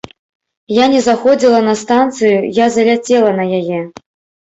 [0.75, 3.79] Я не заходзіла на станцыю, я заляцела на яе.